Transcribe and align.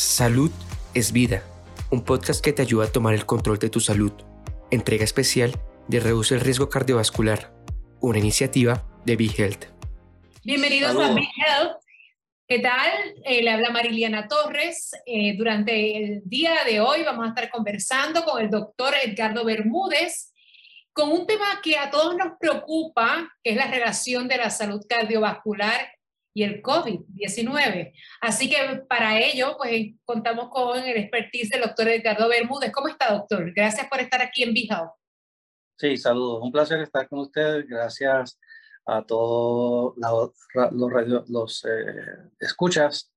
Salud 0.00 0.50
es 0.94 1.12
vida, 1.12 1.42
un 1.90 2.02
podcast 2.02 2.42
que 2.42 2.54
te 2.54 2.62
ayuda 2.62 2.86
a 2.86 2.90
tomar 2.90 3.12
el 3.12 3.26
control 3.26 3.58
de 3.58 3.68
tu 3.68 3.80
salud. 3.80 4.12
Entrega 4.70 5.04
especial 5.04 5.60
de 5.88 6.00
Reduce 6.00 6.34
el 6.34 6.40
Riesgo 6.40 6.70
Cardiovascular, 6.70 7.52
una 8.00 8.18
iniciativa 8.18 8.82
de 9.04 9.16
Big 9.16 9.38
Health. 9.38 9.66
Bienvenidos 10.42 10.96
a 10.96 11.12
Big 11.12 11.28
Health. 11.36 11.82
¿Qué 12.48 12.60
tal? 12.60 12.90
Eh, 13.26 13.42
le 13.42 13.50
habla 13.50 13.68
Mariliana 13.72 14.26
Torres. 14.26 14.92
Eh, 15.04 15.36
durante 15.36 15.98
el 15.98 16.22
día 16.24 16.64
de 16.64 16.80
hoy 16.80 17.02
vamos 17.02 17.26
a 17.26 17.28
estar 17.28 17.50
conversando 17.50 18.24
con 18.24 18.40
el 18.40 18.48
doctor 18.48 18.94
Edgardo 19.04 19.44
Bermúdez 19.44 20.32
con 20.94 21.12
un 21.12 21.26
tema 21.26 21.60
que 21.62 21.76
a 21.76 21.90
todos 21.90 22.16
nos 22.16 22.38
preocupa, 22.40 23.30
que 23.44 23.50
es 23.50 23.56
la 23.56 23.70
relación 23.70 24.28
de 24.28 24.38
la 24.38 24.48
salud 24.48 24.80
cardiovascular 24.88 25.90
y 26.32 26.42
el 26.44 26.62
COVID-19. 26.62 27.92
Así 28.20 28.48
que 28.48 28.82
para 28.88 29.18
ello, 29.20 29.56
pues 29.58 29.94
contamos 30.04 30.48
con 30.50 30.78
el 30.78 30.96
expertise 30.96 31.50
del 31.50 31.62
doctor 31.62 31.88
Edgardo 31.88 32.28
Bermúdez. 32.28 32.72
¿Cómo 32.72 32.88
está, 32.88 33.12
doctor? 33.12 33.52
Gracias 33.52 33.88
por 33.88 34.00
estar 34.00 34.22
aquí 34.22 34.42
en 34.42 34.54
Bijao. 34.54 34.96
Sí, 35.76 35.96
saludos. 35.96 36.42
Un 36.42 36.52
placer 36.52 36.80
estar 36.80 37.08
con 37.08 37.20
ustedes. 37.20 37.66
Gracias 37.66 38.38
a 38.86 39.02
todos 39.02 39.94
los, 39.96 41.28
los 41.28 41.64
eh, 41.64 42.30
escuchas. 42.38 43.12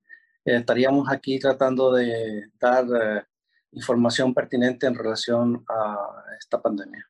Eh, 0.46 0.56
estaríamos 0.58 1.10
aquí 1.10 1.40
tratando 1.40 1.94
de 1.94 2.50
dar 2.60 2.86
eh, 2.86 3.24
información 3.72 4.34
pertinente 4.34 4.88
en 4.88 4.96
relación 4.96 5.64
a 5.70 6.24
esta 6.40 6.62
pandemia. 6.62 7.08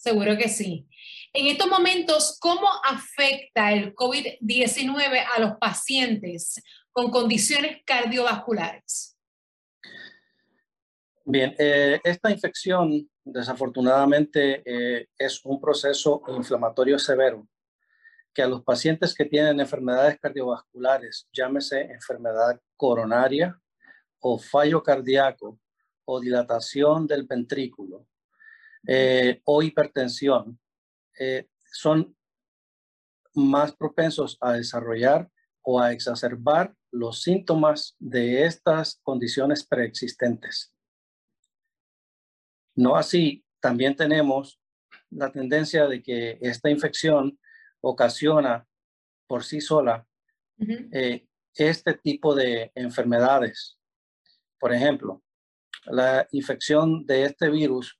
Seguro 0.00 0.34
que 0.38 0.48
sí. 0.48 0.88
En 1.34 1.46
estos 1.46 1.68
momentos, 1.68 2.38
¿cómo 2.40 2.66
afecta 2.82 3.70
el 3.70 3.94
COVID-19 3.94 5.26
a 5.36 5.40
los 5.40 5.58
pacientes 5.58 6.58
con 6.90 7.10
condiciones 7.10 7.82
cardiovasculares? 7.84 9.18
Bien, 11.22 11.54
eh, 11.58 12.00
esta 12.02 12.30
infección 12.30 13.10
desafortunadamente 13.22 14.62
eh, 14.64 15.08
es 15.18 15.44
un 15.44 15.60
proceso 15.60 16.22
inflamatorio 16.28 16.98
severo 16.98 17.46
que 18.32 18.40
a 18.40 18.48
los 18.48 18.64
pacientes 18.64 19.14
que 19.14 19.26
tienen 19.26 19.60
enfermedades 19.60 20.18
cardiovasculares, 20.18 21.28
llámese 21.30 21.82
enfermedad 21.82 22.58
coronaria 22.74 23.54
o 24.20 24.38
fallo 24.38 24.82
cardíaco 24.82 25.60
o 26.06 26.20
dilatación 26.20 27.06
del 27.06 27.24
ventrículo 27.24 28.06
eh, 28.86 29.40
o 29.44 29.62
hipertensión, 29.62 30.58
eh, 31.18 31.48
son 31.72 32.16
más 33.34 33.74
propensos 33.74 34.36
a 34.40 34.54
desarrollar 34.54 35.30
o 35.62 35.80
a 35.80 35.92
exacerbar 35.92 36.74
los 36.90 37.22
síntomas 37.22 37.94
de 37.98 38.44
estas 38.44 38.98
condiciones 39.02 39.64
preexistentes. 39.64 40.74
No 42.74 42.96
así, 42.96 43.44
también 43.60 43.94
tenemos 43.94 44.60
la 45.10 45.30
tendencia 45.30 45.86
de 45.86 46.02
que 46.02 46.38
esta 46.40 46.70
infección 46.70 47.38
ocasiona 47.80 48.66
por 49.26 49.44
sí 49.44 49.60
sola 49.60 50.06
eh, 50.92 51.26
este 51.54 51.94
tipo 51.94 52.34
de 52.34 52.72
enfermedades. 52.74 53.78
Por 54.58 54.72
ejemplo, 54.72 55.22
la 55.84 56.26
infección 56.32 57.06
de 57.06 57.24
este 57.24 57.48
virus, 57.50 57.99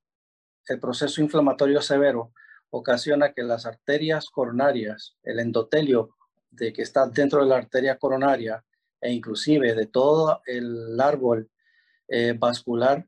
el 0.70 0.78
proceso 0.78 1.20
inflamatorio 1.20 1.82
severo, 1.82 2.32
ocasiona 2.70 3.32
que 3.32 3.42
las 3.42 3.66
arterias 3.66 4.30
coronarias, 4.30 5.16
el 5.24 5.40
endotelio 5.40 6.16
de 6.50 6.72
que 6.72 6.82
está 6.82 7.08
dentro 7.08 7.40
de 7.40 7.48
la 7.48 7.56
arteria 7.56 7.98
coronaria 7.98 8.64
e 9.00 9.10
inclusive 9.12 9.74
de 9.74 9.86
todo 9.86 10.42
el 10.46 11.00
árbol 11.00 11.50
eh, 12.06 12.34
vascular, 12.38 13.04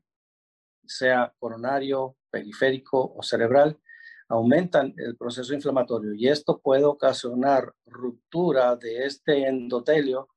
sea 0.85 1.33
coronario, 1.39 2.17
periférico 2.29 3.13
o 3.15 3.23
cerebral, 3.23 3.79
aumentan 4.27 4.93
el 4.97 5.15
proceso 5.15 5.53
inflamatorio. 5.53 6.13
Y 6.13 6.27
esto 6.27 6.59
puede 6.59 6.83
ocasionar 6.83 7.73
ruptura 7.85 8.75
de 8.75 9.05
este 9.05 9.47
endotelio 9.47 10.27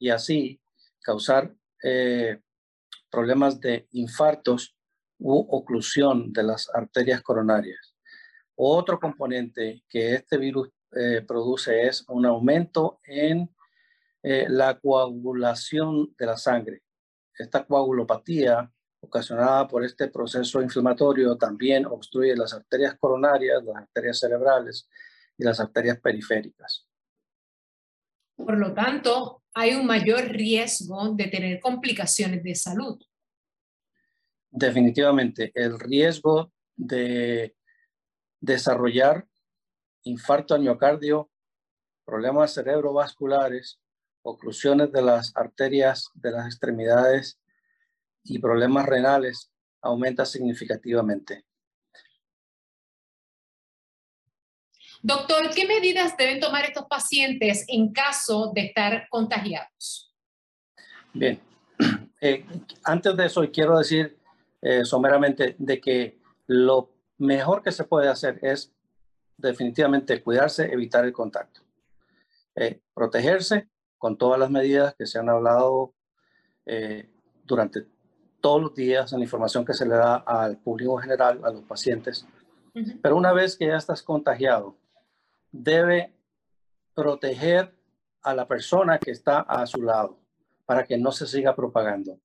y 0.00 0.08
así 0.08 0.60
causar 1.00 1.54
eh, 1.84 2.40
problemas 3.08 3.60
de 3.60 3.86
infartos 3.92 4.74
u 5.22 5.46
oclusión 5.50 6.32
de 6.32 6.42
las 6.42 6.68
arterias 6.74 7.22
coronarias. 7.22 7.94
Otro 8.56 8.98
componente 8.98 9.84
que 9.88 10.14
este 10.14 10.36
virus 10.36 10.68
eh, 10.94 11.22
produce 11.26 11.86
es 11.86 12.04
un 12.08 12.26
aumento 12.26 13.00
en 13.04 13.48
eh, 14.22 14.46
la 14.48 14.78
coagulación 14.78 16.14
de 16.18 16.26
la 16.26 16.36
sangre. 16.36 16.82
Esta 17.38 17.64
coagulopatía 17.64 18.70
ocasionada 19.00 19.66
por 19.66 19.84
este 19.84 20.08
proceso 20.08 20.62
inflamatorio 20.62 21.36
también 21.36 21.86
obstruye 21.86 22.36
las 22.36 22.52
arterias 22.52 22.96
coronarias, 22.98 23.64
las 23.64 23.76
arterias 23.76 24.18
cerebrales 24.18 24.88
y 25.36 25.44
las 25.44 25.58
arterias 25.58 25.98
periféricas. 26.00 26.86
Por 28.36 28.58
lo 28.58 28.74
tanto, 28.74 29.42
hay 29.54 29.74
un 29.74 29.86
mayor 29.86 30.24
riesgo 30.28 31.14
de 31.14 31.26
tener 31.26 31.60
complicaciones 31.60 32.42
de 32.42 32.54
salud. 32.54 33.00
Definitivamente, 34.54 35.50
el 35.54 35.80
riesgo 35.80 36.52
de 36.76 37.56
desarrollar 38.38 39.26
infarto 40.04 40.54
al 40.54 40.60
miocardio, 40.60 41.30
problemas 42.04 42.52
cerebrovasculares, 42.52 43.80
oclusiones 44.22 44.92
de 44.92 45.00
las 45.00 45.32
arterias 45.36 46.10
de 46.14 46.32
las 46.32 46.46
extremidades 46.46 47.40
y 48.24 48.38
problemas 48.40 48.84
renales 48.84 49.50
aumenta 49.80 50.26
significativamente. 50.26 51.46
Doctor, 55.00 55.50
¿qué 55.54 55.66
medidas 55.66 56.14
deben 56.16 56.40
tomar 56.40 56.66
estos 56.66 56.84
pacientes 56.86 57.64
en 57.68 57.90
caso 57.90 58.52
de 58.54 58.66
estar 58.66 59.08
contagiados? 59.08 60.14
Bien, 61.14 61.40
eh, 62.20 62.44
antes 62.84 63.16
de 63.16 63.26
eso 63.26 63.50
quiero 63.50 63.78
decir 63.78 64.21
eh, 64.62 64.84
someramente 64.84 65.56
de 65.58 65.80
que 65.80 66.18
lo 66.46 66.90
mejor 67.18 67.62
que 67.62 67.72
se 67.72 67.84
puede 67.84 68.08
hacer 68.08 68.38
es 68.42 68.72
definitivamente 69.36 70.22
cuidarse, 70.22 70.72
evitar 70.72 71.04
el 71.04 71.12
contacto. 71.12 71.60
Eh, 72.54 72.80
protegerse 72.94 73.68
con 73.98 74.16
todas 74.16 74.38
las 74.38 74.50
medidas 74.50 74.94
que 74.94 75.06
se 75.06 75.18
han 75.18 75.28
hablado 75.28 75.94
eh, 76.64 77.10
durante 77.44 77.86
todos 78.40 78.62
los 78.62 78.74
días 78.74 79.12
en 79.12 79.18
la 79.18 79.24
información 79.24 79.64
que 79.64 79.74
se 79.74 79.86
le 79.86 79.94
da 79.94 80.16
al 80.16 80.58
público 80.58 80.96
general, 80.98 81.40
a 81.44 81.50
los 81.50 81.62
pacientes. 81.62 82.26
Pero 83.02 83.16
una 83.16 83.32
vez 83.32 83.56
que 83.56 83.66
ya 83.66 83.76
estás 83.76 84.02
contagiado, 84.02 84.76
debe 85.50 86.14
proteger 86.94 87.74
a 88.22 88.34
la 88.34 88.46
persona 88.46 88.98
que 88.98 89.10
está 89.10 89.40
a 89.40 89.66
su 89.66 89.82
lado 89.82 90.18
para 90.66 90.84
que 90.84 90.96
no 90.96 91.12
se 91.12 91.26
siga 91.26 91.54
propagando. 91.54 92.18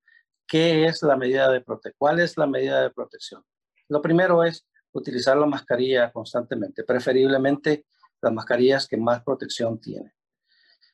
¿Qué 0.47 0.85
es 0.85 1.03
la 1.03 1.17
medida 1.17 1.51
de 1.51 1.61
protección? 1.61 1.95
¿Cuál 1.97 2.19
es 2.19 2.37
la 2.37 2.47
medida 2.47 2.81
de 2.81 2.89
protección? 2.89 3.43
Lo 3.89 4.01
primero 4.01 4.43
es 4.43 4.65
utilizar 4.93 5.37
la 5.37 5.45
mascarilla 5.45 6.11
constantemente, 6.11 6.83
preferiblemente 6.83 7.85
las 8.21 8.33
mascarillas 8.33 8.87
que 8.87 8.97
más 8.97 9.23
protección 9.23 9.79
tienen. 9.79 10.13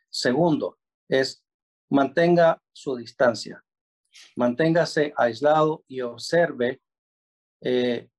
Segundo, 0.10 0.80
es 1.08 1.44
mantenga 1.90 2.62
su 2.72 2.96
distancia, 2.96 3.64
manténgase 4.36 5.14
aislado 5.16 5.84
y 5.88 6.02
observe 6.02 6.82
eh, 7.62 8.10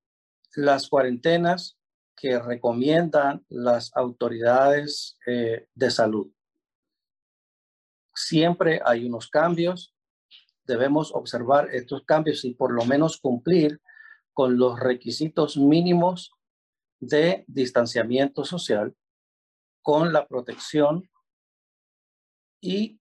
las 0.55 0.89
cuarentenas 0.89 1.77
que 2.17 2.39
recomiendan 2.39 3.45
las 3.49 3.95
autoridades 3.97 5.19
eh, 5.27 5.67
de 5.75 5.91
salud. 5.91 6.31
Siempre 8.15 8.81
hay 8.85 9.07
unos 9.07 9.29
cambios, 9.29 9.94
debemos 10.67 11.15
observar 11.15 11.69
estos 11.75 12.05
cambios 12.05 12.45
y 12.45 12.55
por 12.55 12.73
lo 12.73 12.85
menos 12.85 13.19
cumplir 13.19 13.81
con 14.33 14.59
los 14.59 14.81
requisitos 14.81 15.57
mínimos 15.57 16.33
de 17.01 17.45
distanciamiento 17.47 18.45
social, 18.45 18.97
con 19.83 20.13
la 20.13 20.27
protección 20.27 21.09
y 22.61 23.01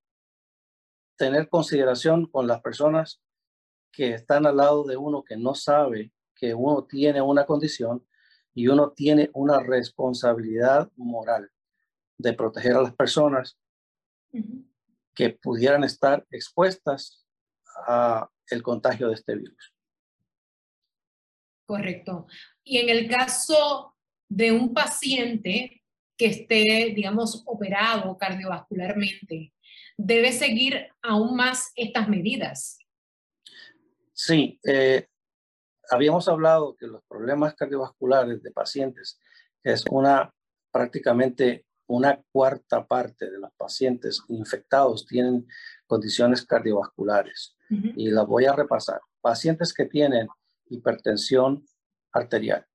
tener 1.16 1.48
consideración 1.48 2.26
con 2.28 2.48
las 2.48 2.62
personas 2.62 3.22
que 3.92 4.14
están 4.14 4.46
al 4.46 4.58
lado 4.58 4.84
de 4.84 4.98
uno 4.98 5.24
que 5.24 5.38
no 5.38 5.56
sabe 5.56 6.12
que 6.36 6.54
uno 6.54 6.84
tiene 6.84 7.22
una 7.22 7.46
condición 7.46 8.06
y 8.54 8.68
uno 8.68 8.92
tiene 8.92 9.30
una 9.34 9.60
responsabilidad 9.62 10.92
moral 10.96 11.50
de 12.18 12.34
proteger 12.34 12.74
a 12.74 12.82
las 12.82 12.94
personas 12.94 13.58
que 15.14 15.30
pudieran 15.30 15.84
estar 15.84 16.26
expuestas 16.32 17.23
a 17.88 18.30
el 18.48 18.62
contagio 18.62 19.08
de 19.08 19.16
este 19.16 19.36
virus. 19.36 19.74
Correcto. 21.66 22.28
Y 22.64 22.78
en 22.78 22.90
el 22.90 23.10
caso 23.10 23.96
de 24.28 24.52
un 24.52 24.74
paciente 24.74 25.84
que 26.18 26.28
esté, 26.28 26.94
digamos, 26.96 27.44
operado 27.46 28.18
cardiovascularmente, 28.18 29.54
debe 29.98 30.32
seguir 30.32 30.90
aún 31.02 31.36
más 31.36 31.72
estas 31.76 32.08
medidas. 32.10 32.80
Sí, 34.14 34.60
habíamos 35.90 36.28
hablado 36.28 36.76
que 36.76 36.88
los 36.88 37.04
problemas 37.06 37.56
cardiovasculares 37.56 38.44
de 38.44 38.52
pacientes 38.52 39.20
es 39.64 39.84
una 39.90 40.34
prácticamente 40.72 41.66
una 41.88 42.22
cuarta 42.32 42.86
parte 42.86 43.30
de 43.30 43.40
los 43.40 43.52
pacientes 43.58 44.22
infectados 44.30 45.06
tienen 45.06 45.48
condiciones 45.86 46.46
cardiovasculares. 46.46 47.56
Y 47.70 48.12
las 48.12 48.28
voy 48.28 48.46
a 48.46 48.54
repasar. 48.54 49.02
Pacientes 49.20 49.74
que 49.74 49.86
tienen 49.86 50.28
hipertensión 50.70 51.66
arterial, 52.12 52.68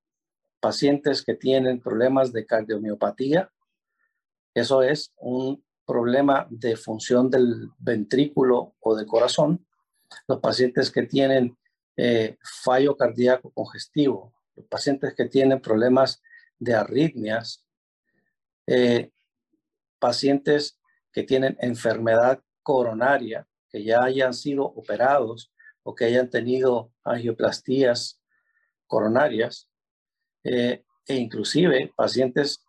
pacientes 0.61 1.23
que 1.23 1.35
tienen 1.35 1.81
problemas 1.81 2.33
de 2.33 2.45
cardiomiopatía, 2.45 3.53
eso 4.55 4.83
es 4.83 5.13
un 5.17 5.65
problema 5.87 6.47
de 6.51 6.77
función 6.77 7.31
del 7.31 7.71
ventrículo 7.79 8.75
o 8.81 8.97
del 8.97 9.07
corazón, 9.07 9.67
los 10.27 10.41
pacientes 10.41 10.91
que 10.91 11.05
tienen 11.05 11.57
eh, 11.97 12.37
fallo 12.43 12.97
cardíaco 12.97 13.51
congestivo, 13.53 14.35
los 14.57 14.67
pacientes 14.67 15.15
que 15.15 15.27
tienen 15.27 15.61
problemas 15.61 16.23
de 16.59 16.75
arritmias, 16.75 17.65
eh, 18.69 19.11
pacientes 19.99 20.79
que 21.11 21.23
tienen 21.23 21.57
enfermedad 21.61 22.43
coronaria, 22.63 23.49
que 23.71 23.83
ya 23.83 24.03
hayan 24.03 24.35
sido 24.35 24.65
operados 24.65 25.53
o 25.83 25.95
que 25.95 26.05
hayan 26.05 26.29
tenido 26.29 26.93
angioplastías 27.03 28.21
coronarias, 28.87 29.69
eh, 30.45 30.85
e 31.07 31.15
inclusive 31.15 31.93
pacientes 31.97 32.63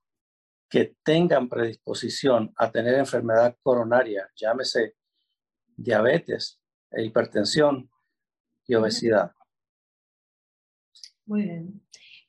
que 0.70 0.96
tengan 1.04 1.50
predisposición 1.50 2.54
a 2.56 2.72
tener 2.72 2.96
enfermedad 2.96 3.58
coronaria, 3.62 4.30
llámese 4.36 4.96
diabetes, 5.76 6.60
e 6.92 7.04
hipertensión 7.04 7.90
y 8.66 8.76
obesidad. 8.76 9.32
Muy 11.26 11.44
bien. 11.44 11.82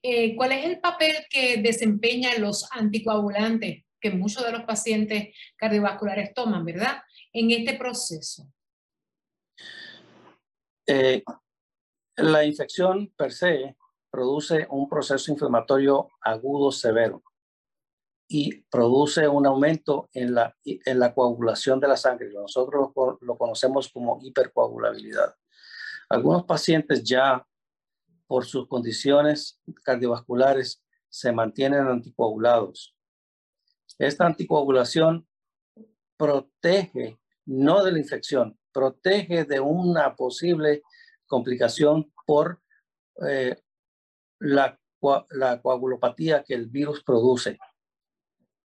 Eh, 0.02 0.34
¿Cuál 0.34 0.52
es 0.52 0.64
el 0.64 0.80
papel 0.80 1.14
que 1.28 1.58
desempeñan 1.58 2.40
los 2.40 2.70
anticoagulantes 2.72 3.84
que 4.00 4.10
muchos 4.10 4.44
de 4.44 4.52
los 4.52 4.62
pacientes 4.62 5.36
cardiovasculares 5.56 6.32
toman, 6.32 6.64
verdad? 6.64 7.02
En 7.32 7.50
este 7.50 7.74
proceso. 7.74 8.50
Eh, 10.86 11.22
la 12.16 12.44
infección 12.44 13.12
per 13.16 13.32
se 13.32 13.76
produce 14.10 14.66
un 14.70 14.88
proceso 14.88 15.30
inflamatorio 15.30 16.08
agudo 16.20 16.72
severo 16.72 17.22
y 18.26 18.62
produce 18.62 19.28
un 19.28 19.46
aumento 19.46 20.08
en 20.12 20.34
la, 20.34 20.56
en 20.64 20.98
la 20.98 21.14
coagulación 21.14 21.78
de 21.78 21.88
la 21.88 21.96
sangre. 21.96 22.32
Nosotros 22.32 22.90
lo, 22.96 23.18
lo 23.20 23.36
conocemos 23.36 23.88
como 23.88 24.18
hipercoagulabilidad. 24.22 25.34
Algunos 26.08 26.44
pacientes 26.44 27.04
ya 27.04 27.46
por 28.30 28.46
sus 28.46 28.68
condiciones 28.68 29.60
cardiovasculares 29.82 30.84
se 31.08 31.32
mantienen 31.32 31.88
anticoagulados. 31.88 32.94
Esta 33.98 34.24
anticoagulación 34.24 35.26
protege 36.16 37.18
no 37.46 37.82
de 37.82 37.90
la 37.90 37.98
infección, 37.98 38.56
protege 38.70 39.44
de 39.46 39.58
una 39.58 40.14
posible 40.14 40.82
complicación 41.26 42.12
por 42.24 42.62
eh, 43.26 43.60
la, 44.38 44.78
la, 45.30 45.60
coagulopatía 45.60 46.44
que 46.44 46.54
el 46.54 46.66
virus 46.68 47.02
produce. 47.02 47.58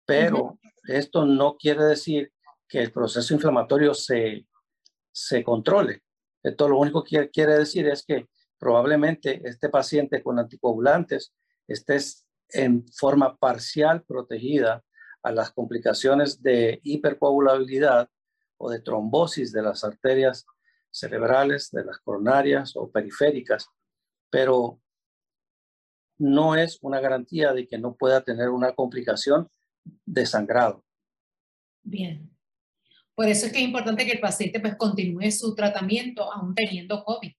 Pero 0.05 0.59
esto 0.89 1.25
no 1.25 1.56
quiere 1.56 1.85
decir 1.85 2.33
que 2.67 2.81
el 2.81 2.91
proceso 2.91 3.33
inflamatorio 3.33 3.95
se, 3.95 4.49
se 5.12 5.45
controle. 5.45 6.03
Esto 6.43 6.69
lo 6.69 6.81
único 6.81 7.05
que 7.05 7.31
quiere 7.31 7.56
decir 7.56 7.87
es 7.87 8.05
que 8.05 8.27
probablemente 8.65 9.43
este 9.45 9.69
paciente 9.69 10.23
con 10.23 10.39
anticoagulantes 10.39 11.35
esté 11.69 11.99
en 12.49 12.89
forma 12.89 13.37
parcial 13.37 14.03
protegida 14.05 14.83
a 15.23 15.33
las 15.33 15.53
complicaciones 15.53 16.43
de 16.43 16.81
hipercoagulabilidad 16.83 18.09
o 18.57 18.71
de 18.71 18.81
trombosis 18.81 19.53
de 19.53 19.61
las 19.61 19.85
arterias 19.85 20.47
cerebrales, 20.91 21.71
de 21.73 21.85
las 21.85 21.99
coronarias 21.99 22.75
o 22.75 22.91
periféricas, 22.91 23.69
pero 24.31 24.81
no 26.17 26.57
es 26.57 26.79
una 26.81 27.01
garantía 27.01 27.53
de 27.53 27.67
que 27.67 27.77
no 27.77 27.95
pueda 27.95 28.23
tener 28.23 28.49
una 28.49 28.73
complicación 28.73 29.51
de 30.07 30.25
sangrado. 30.25 30.83
Bien. 31.83 32.31
Por 33.15 33.29
eso 33.29 33.45
es 33.45 33.53
que 33.53 33.59
es 33.59 33.65
importante 33.67 34.07
que 34.07 34.13
el 34.13 34.21
paciente 34.21 34.59
pues 34.59 34.75
continúe 34.77 35.31
su 35.33 35.55
tratamiento 35.55 36.33
aún 36.33 36.55
teniendo 36.55 37.05
COVID. 37.05 37.35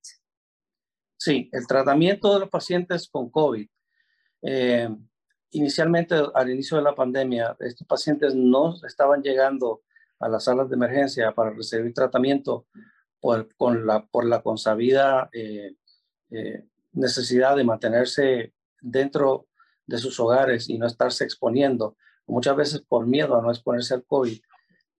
Sí, 1.17 1.49
el 1.51 1.65
tratamiento 1.67 2.33
de 2.33 2.41
los 2.41 2.49
pacientes 2.49 3.07
con 3.09 3.29
COVID. 3.29 3.67
Eh, 4.41 4.89
inicialmente, 5.51 6.15
al 6.33 6.49
inicio 6.49 6.77
de 6.77 6.83
la 6.83 6.95
pandemia, 6.95 7.55
estos 7.59 7.87
pacientes 7.87 8.35
no 8.35 8.75
estaban 8.85 9.21
llegando 9.21 9.81
a 10.19 10.29
las 10.29 10.45
salas 10.45 10.69
de 10.69 10.75
emergencia 10.75 11.31
para 11.31 11.51
recibir 11.51 11.93
tratamiento 11.93 12.67
por, 13.19 13.53
con 13.55 13.85
la, 13.85 14.05
por 14.05 14.25
la 14.25 14.41
consabida 14.41 15.29
eh, 15.33 15.75
eh, 16.31 16.65
necesidad 16.93 17.55
de 17.55 17.63
mantenerse 17.63 18.53
dentro 18.81 19.47
de 19.85 19.97
sus 19.97 20.19
hogares 20.19 20.69
y 20.69 20.77
no 20.77 20.85
estarse 20.85 21.23
exponiendo, 21.23 21.97
muchas 22.27 22.55
veces 22.55 22.81
por 22.81 23.05
miedo 23.05 23.35
a 23.35 23.41
no 23.41 23.51
exponerse 23.51 23.93
al 23.93 24.05
COVID. 24.05 24.39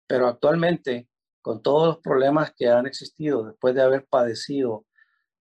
Pero 0.07 0.27
actualmente, 0.27 1.07
con 1.41 1.61
todos 1.61 1.87
los 1.87 1.97
problemas 1.99 2.53
que 2.55 2.67
han 2.69 2.85
existido 2.85 3.45
después 3.45 3.75
de 3.75 3.81
haber 3.81 4.05
padecido 4.05 4.84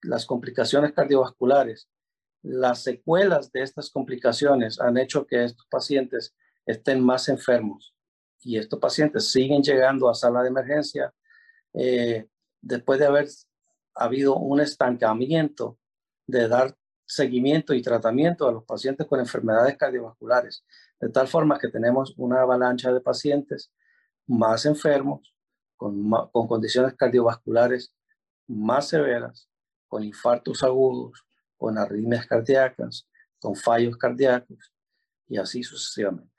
las 0.05 0.27
complicaciones 0.27 0.93
cardiovasculares, 0.93 1.89
las 2.43 2.83
secuelas 2.83 3.51
de 3.53 3.63
estas 3.63 3.91
complicaciones 3.91 4.81
han 4.81 4.99
hecho 4.99 5.27
que 5.27 5.45
estos 5.45 5.67
pacientes 5.71 6.35
estén 6.67 7.03
más 7.03 7.29
enfermos. 7.29 7.95
Y 8.43 8.59
estos 8.59 8.79
pacientes 8.79 9.31
siguen 9.31 9.63
llegando 9.63 10.09
a 10.09 10.15
sala 10.15 10.43
de 10.43 10.49
emergencia 10.49 11.15
eh, 11.73 12.29
después 12.61 12.99
de 12.99 13.07
haber 13.07 13.29
habido 13.95 14.37
un 14.37 14.61
estancamiento 14.61 15.79
de 16.27 16.49
dar 16.49 16.77
seguimiento 17.07 17.75
y 17.75 17.83
tratamiento 17.83 18.49
a 18.49 18.53
los 18.53 18.65
pacientes 18.65 19.07
con 19.07 19.21
enfermedades 19.21 19.77
cardiovasculares, 19.77 20.65
de 21.01 21.09
tal 21.11 21.29
forma 21.29 21.59
que 21.59 21.69
tenemos 21.69 22.15
una 22.17 22.43
avalancha 22.43 22.93
de 22.93 23.01
pacientes 23.01 23.73
más 24.27 24.67
enfermos, 24.67 25.35
con, 25.77 26.11
con 26.33 26.47
condiciones 26.47 26.95
cardiovasculares 26.95 27.95
más 28.47 28.89
severas, 28.89 29.49
con 29.87 30.05
infartos 30.05 30.63
agudos, 30.63 31.25
con 31.57 31.79
arritmias 31.79 32.27
cardíacas, 32.27 33.09
con 33.39 33.55
fallos 33.57 33.97
cardíacos 33.97 34.73
y 35.29 35.37
así 35.39 35.63
sucesivamente. 35.63 36.31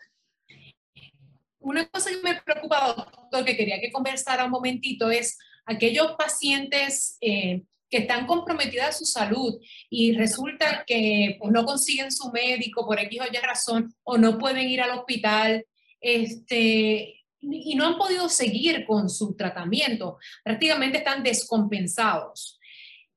Una 1.59 1.87
cosa 1.87 2.11
que 2.11 2.21
me 2.21 2.41
preocupa, 2.41 2.93
doctor, 2.95 3.45
que 3.45 3.57
quería 3.57 3.79
que 3.79 3.91
conversara 3.91 4.45
un 4.45 4.51
momentito 4.51 5.09
es 5.09 5.37
aquellos 5.65 6.15
pacientes 6.15 7.17
eh, 7.21 7.63
que 7.89 7.97
están 7.97 8.27
comprometidos 8.27 8.97
su 8.97 9.05
salud 9.05 9.59
y 9.89 10.13
resulta 10.13 10.83
que 10.85 11.37
pues, 11.39 11.51
no 11.51 11.65
consiguen 11.65 12.11
su 12.11 12.31
médico 12.31 12.85
por 12.85 12.99
X 12.99 13.21
o 13.21 13.23
Y 13.31 13.37
razón 13.37 13.93
o 14.03 14.17
no 14.17 14.37
pueden 14.37 14.67
ir 14.69 14.81
al 14.81 14.97
hospital 14.97 15.65
este, 15.99 17.23
y 17.41 17.75
no 17.75 17.87
han 17.87 17.97
podido 17.97 18.29
seguir 18.29 18.85
con 18.85 19.09
su 19.09 19.35
tratamiento, 19.35 20.17
prácticamente 20.43 20.99
están 20.99 21.23
descompensados. 21.23 22.59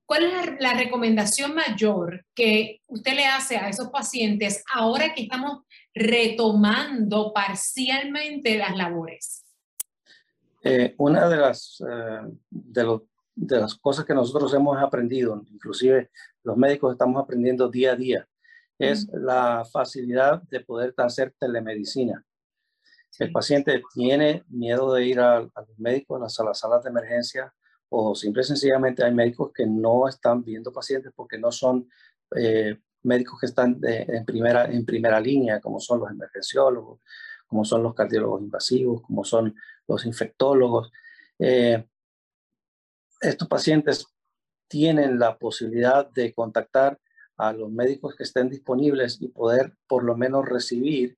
¿Cuál 0.09 0.25
es 0.25 0.59
la, 0.59 0.73
recomendación 0.73 1.55
mayor 1.55 2.25
que 2.35 2.81
usted 2.87 3.13
le 3.13 3.27
hace 3.27 3.59
a 3.59 3.69
esos 3.69 3.91
pacientes 3.91 4.65
ahora 4.75 5.13
que 5.15 5.25
estamos 5.25 5.65
retomando 5.95 7.31
parcialmente 7.35 8.57
las 8.57 8.75
labores? 8.75 9.45
Eh, 10.65 10.95
una 10.97 11.29
de 11.29 11.37
las, 11.37 11.85
eh, 11.87 12.23
de, 12.49 13.01
de, 13.35 13.61
las 13.61 13.75
cosas 13.75 14.07
que 14.07 14.15
nosotros 14.15 14.55
hemos 14.55 14.79
aprendido, 14.79 15.45
inclusive 15.53 16.11
los 16.43 16.57
médicos 16.57 16.93
estamos 16.93 17.23
aprendiendo 17.23 17.69
día 17.69 17.93
a 17.93 17.97
día, 17.97 18.27
es 18.79 19.09
la 19.13 19.67
facilidad 19.71 20.41
de 20.45 20.61
poder 20.61 20.95
hacer 20.97 21.35
telemedicina. 21.39 22.25
El 23.19 23.31
paciente 23.31 23.83
tiene 23.93 24.43
miedo 24.49 24.95
de 24.95 25.05
ir 25.05 25.21
a, 25.21 25.37
a 25.37 25.61
los 25.69 25.79
médicos, 25.79 26.41
a 26.41 26.45
las 26.45 26.59
salas 26.59 26.83
de 26.83 26.89
emergencia, 26.89 27.53
o 27.91 28.15
simple 28.15 28.43
y 28.43 28.45
sencillamente 28.45 29.05
hay 29.05 29.15
médicos 29.15 29.53
que 29.53 29.67
no 29.67 30.09
están 30.09 30.45
viendo 30.45 30.73
pacientes 30.73 31.13
porque 31.15 31.39
no 31.39 31.51
son 31.51 31.89
eh, 32.37 32.79
médicos 33.03 33.41
que 33.41 33.47
están 33.47 33.81
en, 33.83 34.25
primera, 34.25 34.67
en 34.67 34.85
primera 34.85 35.21
línea, 35.21 35.61
como 35.61 35.81
son 35.81 36.01
los 36.01 36.11
emergenciólogos, 36.11 37.01
como 37.47 37.65
son 37.65 37.83
los 37.83 37.95
cardiólogos 37.95 38.43
invasivos, 38.43 39.03
como 39.03 39.25
son 39.25 39.55
los 39.87 40.05
infectólogos. 40.05 40.93
Eh, 41.39 41.87
estos 43.21 43.49
pacientes 43.49 44.07
tienen 44.69 45.19
la 45.19 45.39
posibilidad 45.39 46.11
de 46.11 46.35
contactar 46.35 46.99
a 47.37 47.53
los 47.53 47.71
médicos 47.71 48.15
que 48.15 48.25
estén 48.25 48.51
disponibles 48.51 49.23
y 49.23 49.29
poder 49.29 49.73
por 49.87 50.05
lo 50.05 50.17
menos 50.17 50.45
recibir 50.47 51.17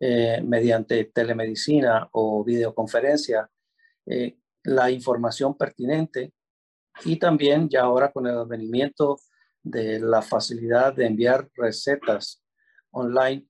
eh, 0.00 0.42
mediante 0.42 1.04
telemedicina 1.04 2.08
o 2.12 2.44
videoconferencia 2.44 3.48
la 4.64 4.90
información 4.90 5.56
pertinente 5.56 6.32
y 7.04 7.18
también 7.18 7.68
ya 7.68 7.82
ahora 7.82 8.12
con 8.12 8.26
el 8.26 8.36
advenimiento 8.36 9.18
de 9.62 10.00
la 10.00 10.22
facilidad 10.22 10.94
de 10.94 11.06
enviar 11.06 11.48
recetas 11.54 12.42
online, 12.90 13.46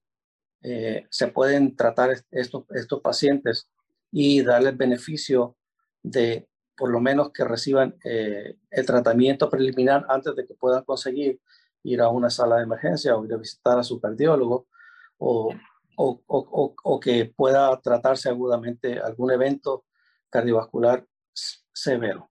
eh, 0.63 1.07
se 1.11 1.29
pueden 1.29 1.75
tratar 1.75 2.11
estos, 2.31 2.65
estos 2.71 3.01
pacientes 3.01 3.71
y 4.13 4.43
darles 4.43 4.77
beneficio 4.77 5.57
de 6.03 6.49
por 6.77 6.91
lo 6.91 7.01
menos 7.01 7.31
que 7.33 7.45
reciban 7.45 7.97
eh, 8.05 8.57
el 8.71 8.87
tratamiento 8.87 9.51
preliminar 9.51 10.07
antes 10.09 10.35
de 10.35 10.47
que 10.47 10.55
puedan 10.55 10.85
conseguir 10.85 11.41
ir 11.83 12.01
a 12.01 12.09
una 12.09 12.31
sala 12.31 12.57
de 12.57 12.65
emergencia 12.65 13.17
o 13.17 13.25
ir 13.25 13.35
a 13.35 13.39
visitar 13.39 13.79
a 13.79 13.83
su 13.83 14.01
cardiólogo 14.01 14.67
o, 15.19 15.55
o, 15.97 16.23
o, 16.27 16.75
o 16.83 17.01
que 17.01 17.27
pueda 17.37 17.79
tratarse 17.81 18.29
agudamente 18.29 18.99
algún 18.99 19.31
evento 19.31 19.85
cardiovascular 20.31 21.05
severo. 21.73 22.31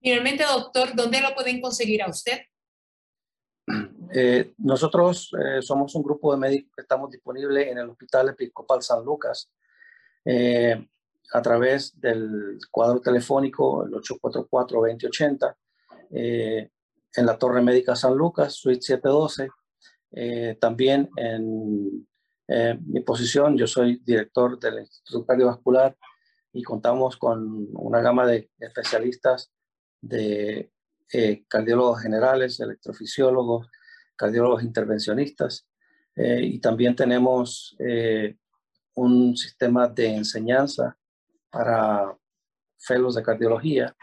Finalmente, 0.00 0.44
doctor, 0.44 0.94
¿dónde 0.94 1.20
lo 1.22 1.34
pueden 1.34 1.60
conseguir 1.62 2.02
a 2.02 2.10
usted? 2.10 2.40
Eh, 4.16 4.52
nosotros 4.58 5.32
eh, 5.42 5.60
somos 5.60 5.92
un 5.96 6.02
grupo 6.04 6.30
de 6.32 6.38
médicos 6.38 6.70
que 6.76 6.82
estamos 6.82 7.10
disponibles 7.10 7.66
en 7.66 7.78
el 7.78 7.90
Hospital 7.90 8.28
Episcopal 8.28 8.80
San 8.80 9.04
Lucas 9.04 9.50
eh, 10.24 10.86
a 11.32 11.42
través 11.42 11.98
del 11.98 12.58
cuadro 12.70 13.00
telefónico, 13.00 13.84
el 13.84 13.92
844-2080, 13.94 15.56
en 16.10 17.26
la 17.26 17.36
Torre 17.36 17.60
Médica 17.60 17.96
San 17.96 18.14
Lucas, 18.14 18.52
Suite 18.54 18.82
712. 18.82 19.48
también 20.60 21.10
en 21.16 22.06
mi 22.86 23.00
posición, 23.00 23.56
yo 23.56 23.66
soy 23.66 24.00
director 24.04 24.60
del 24.60 24.80
Instituto 24.80 25.26
Cardiovascular 25.26 25.96
y 26.54 26.62
contamos 26.62 27.16
con 27.16 27.68
una 27.72 28.00
gama 28.00 28.26
de 28.26 28.48
especialistas 28.60 29.52
de 30.00 30.70
eh, 31.12 31.44
cardiólogos 31.48 32.00
generales, 32.00 32.60
electrofisiólogos, 32.60 33.68
cardiólogos 34.16 34.62
intervencionistas 34.62 35.66
eh, 36.14 36.40
y 36.42 36.60
también 36.60 36.94
tenemos 36.94 37.76
eh, 37.80 38.36
un 38.94 39.36
sistema 39.36 39.88
de 39.88 40.14
enseñanza 40.14 40.96
para 41.50 42.16
fellows 42.78 43.16
de 43.16 43.22
cardiología. 43.24 43.96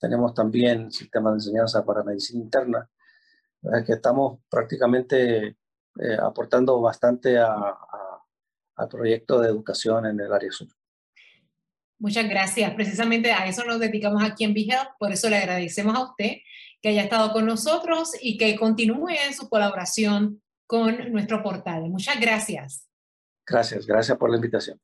Tenemos 0.00 0.32
también 0.32 0.90
sistema 0.90 1.30
de 1.30 1.36
enseñanza 1.36 1.84
para 1.84 2.02
medicina 2.02 2.42
interna, 2.42 2.88
que 3.84 3.94
estamos 3.94 4.40
prácticamente 4.48 5.56
aportando 6.22 6.80
bastante 6.80 7.36
al 7.38 8.88
proyecto 8.88 9.40
de 9.40 9.48
educación 9.48 10.06
en 10.06 10.20
el 10.20 10.32
área 10.32 10.52
sur. 10.52 10.77
Muchas 11.98 12.28
gracias. 12.28 12.72
Precisamente 12.74 13.32
a 13.32 13.46
eso 13.46 13.64
nos 13.64 13.80
dedicamos 13.80 14.22
aquí 14.22 14.44
en 14.44 14.54
BeHealth, 14.54 14.90
por 14.98 15.12
eso 15.12 15.28
le 15.28 15.36
agradecemos 15.36 15.96
a 15.96 16.04
usted 16.04 16.36
que 16.80 16.90
haya 16.90 17.02
estado 17.02 17.32
con 17.32 17.44
nosotros 17.46 18.12
y 18.20 18.38
que 18.38 18.54
continúe 18.56 19.08
en 19.26 19.34
su 19.34 19.48
colaboración 19.48 20.40
con 20.66 21.12
nuestro 21.12 21.42
portal. 21.42 21.88
Muchas 21.90 22.20
gracias. 22.20 22.86
Gracias, 23.44 23.86
gracias 23.86 24.16
por 24.16 24.30
la 24.30 24.36
invitación. 24.36 24.80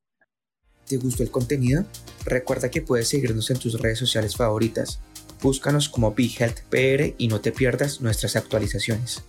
¿Te 0.89 0.97
gustó 0.97 1.23
el 1.23 1.31
contenido? 1.31 1.85
Recuerda 2.25 2.71
que 2.71 2.83
puedes 2.83 3.09
seguirnos 3.09 3.51
en 3.51 3.59
tus 3.59 3.81
redes 3.81 3.99
sociales 3.99 4.37
favoritas. 4.37 5.01
Búscanos 5.41 5.89
como 5.89 6.15
BeHealthPR 6.15 7.15
y 7.17 7.29
no 7.29 7.41
te 7.41 7.53
pierdas 7.53 8.01
nuestras 8.01 8.35
actualizaciones. 8.37 9.25